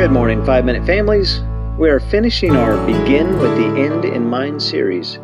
[0.00, 1.42] Good morning, Five Minute Families.
[1.76, 5.18] We are finishing our Begin with the End in Mind series.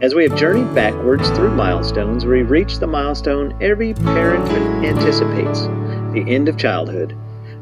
[0.00, 4.48] As we have journeyed backwards through milestones, we reach the milestone every parent
[4.82, 5.64] anticipates
[6.14, 7.14] the end of childhood.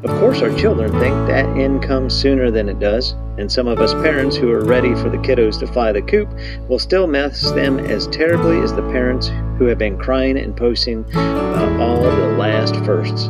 [0.05, 3.79] Of course, our children think that end comes sooner than it does, and some of
[3.79, 6.29] us parents who are ready for the kiddos to fly the coop
[6.69, 9.27] will still miss them as terribly as the parents
[9.57, 13.29] who have been crying and posting about all the last firsts,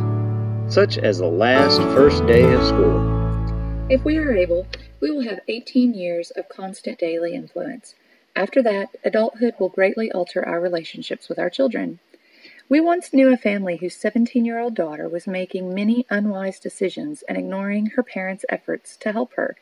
[0.72, 3.13] such as the last first day of school.
[3.90, 4.66] If we are able,
[5.00, 7.94] we will have 18 years of constant daily influence.
[8.34, 11.98] After that, adulthood will greatly alter our relationships with our children.
[12.70, 17.22] We once knew a family whose 17 year old daughter was making many unwise decisions
[17.28, 19.54] and ignoring her parents' efforts to help her.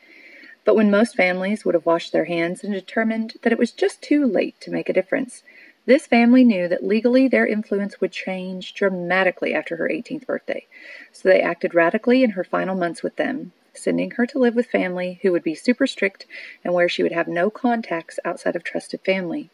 [0.65, 4.03] But when most families would have washed their hands and determined that it was just
[4.03, 5.43] too late to make a difference,
[5.85, 10.65] this family knew that legally their influence would change dramatically after her 18th birthday.
[11.11, 14.67] So they acted radically in her final months with them, sending her to live with
[14.67, 16.27] family who would be super strict
[16.65, 19.51] and where she would have no contacts outside of trusted family.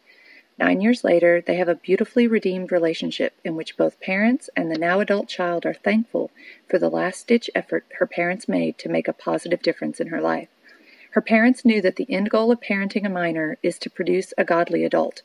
[0.59, 4.77] Nine years later, they have a beautifully redeemed relationship in which both parents and the
[4.77, 6.31] now adult child are thankful
[6.67, 10.19] for the last ditch effort her parents made to make a positive difference in her
[10.19, 10.49] life.
[11.11, 14.43] Her parents knew that the end goal of parenting a minor is to produce a
[14.43, 15.21] godly adult,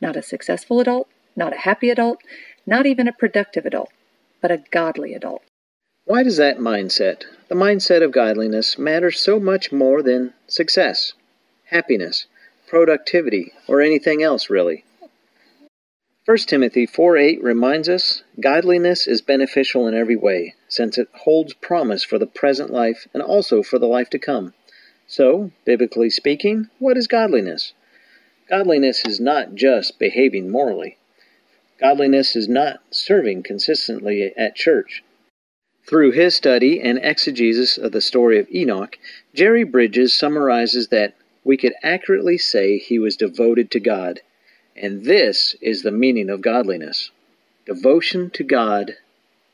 [0.00, 2.22] not a successful adult, not a happy adult,
[2.66, 3.90] not even a productive adult,
[4.40, 5.42] but a godly adult.
[6.08, 11.12] Why does that mindset, the mindset of godliness, matter so much more than success,
[11.66, 12.24] happiness,
[12.66, 14.86] productivity, or anything else really?
[16.24, 22.04] 1 Timothy 4:8 reminds us godliness is beneficial in every way, since it holds promise
[22.04, 24.54] for the present life and also for the life to come.
[25.06, 27.74] So, biblically speaking, what is godliness?
[28.48, 30.96] Godliness is not just behaving morally.
[31.78, 35.02] Godliness is not serving consistently at church.
[35.88, 38.98] Through his study and exegesis of the story of Enoch,
[39.32, 44.20] Jerry Bridges summarizes that we could accurately say he was devoted to God.
[44.76, 47.10] And this is the meaning of godliness.
[47.64, 48.96] Devotion to God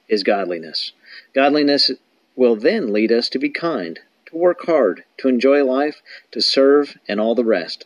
[0.09, 0.91] is godliness.
[1.34, 1.93] Godliness
[2.34, 6.03] will then lead us to be kind, to work hard, to enjoy life,
[6.33, 7.84] to serve, and all the rest.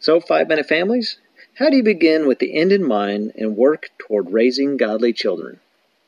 [0.00, 1.18] So, five minute families,
[1.54, 5.60] how do you begin with the end in mind and work toward raising godly children?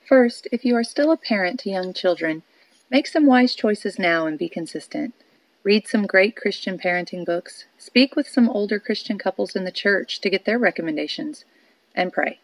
[0.08, 2.42] First, if you are still a parent to young children,
[2.91, 5.12] make some wise choices now and be consistent.
[5.64, 10.22] Read some great Christian parenting books, speak with some older Christian couples in the church
[10.22, 11.44] to get their recommendations,
[11.94, 12.41] and pray.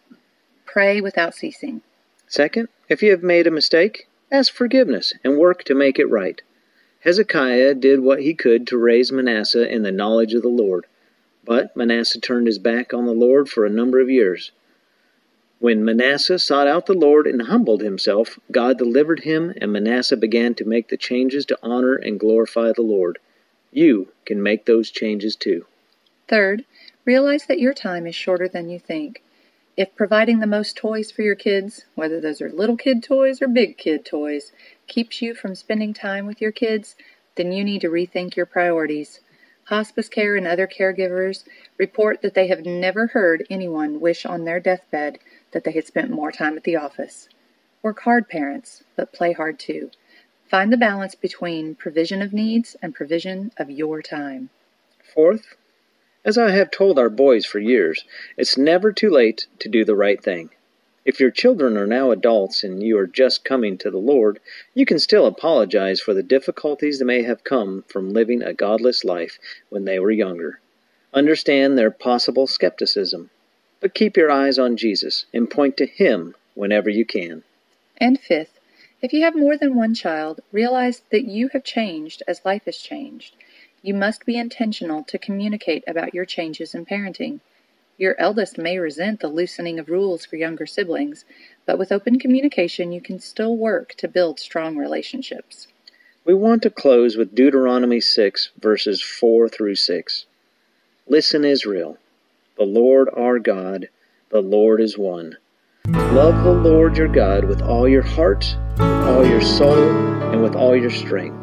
[0.67, 1.81] Pray without ceasing.
[2.29, 6.43] Second, if you have made a mistake, ask forgiveness and work to make it right.
[7.01, 10.85] Hezekiah did what he could to raise Manasseh in the knowledge of the Lord,
[11.43, 14.53] but Manasseh turned his back on the Lord for a number of years.
[15.61, 20.55] When Manasseh sought out the Lord and humbled himself, God delivered him, and Manasseh began
[20.57, 23.19] to make the changes to honor and glorify the Lord.
[23.73, 25.65] You can make those changes too.
[26.29, 26.65] Third,
[27.05, 29.23] realize that your time is shorter than you think.
[29.77, 33.49] If providing the most toys for your kids, whether those are little kid toys or
[33.49, 34.53] big kid toys,
[34.87, 36.95] keeps you from spending time with your kids,
[37.37, 39.21] then you need to rethink your priorities.
[39.65, 41.45] Hospice care and other caregivers
[41.79, 45.19] report that they have never heard anyone wish on their deathbed
[45.55, 47.31] that they had spent more time at the office.
[47.83, 49.91] Work hard, parents, but play hard too.
[50.51, 54.51] Find the balance between provision of needs and provision of your time.
[55.15, 55.57] Fourth,
[56.25, 58.05] as I have told our boys for years,
[58.37, 60.51] it's never too late to do the right thing.
[61.05, 64.41] If your children are now adults and you are just coming to the Lord,
[64.73, 69.05] you can still apologize for the difficulties that may have come from living a godless
[69.05, 69.39] life
[69.69, 70.61] when they were younger.
[71.13, 73.31] Understand their possible skepticism.
[73.85, 77.43] But keep your eyes on Jesus and point to Him whenever you can.
[77.99, 78.59] And fifth,
[79.03, 82.79] if you have more than one child, realize that you have changed as life has
[82.79, 83.37] changed.
[83.83, 87.41] You must be intentional to communicate about your changes in parenting.
[87.99, 91.27] Your eldest may resent the loosening of rules for younger siblings,
[91.67, 95.69] but with open communication, you can still work to build strong relationships.
[96.25, 100.25] We want to close with Deuteronomy 6, verses 4 through 6.
[101.07, 101.99] Listen, Israel.
[102.57, 103.89] The Lord our God,
[104.31, 105.37] the Lord is one.
[105.89, 109.91] Love the Lord your God with all your heart, with all your soul,
[110.33, 111.37] and with all your strength.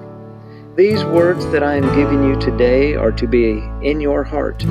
[0.78, 4.64] These words that I am giving you today are to be in your heart.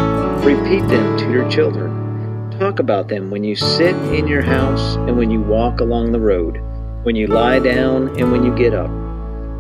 [0.43, 2.51] Repeat them to your children.
[2.59, 6.21] Talk about them when you sit in your house and when you walk along the
[6.21, 6.59] road,
[7.03, 8.89] when you lie down and when you get up.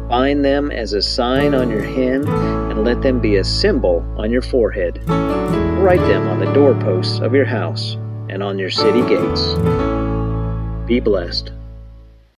[0.08, 4.30] Bind them as a sign on your hand and let them be a symbol on
[4.30, 4.98] your forehead.
[5.80, 7.94] Write them on the doorposts of your house
[8.28, 9.54] and on your city gates.
[10.86, 11.52] Be blessed.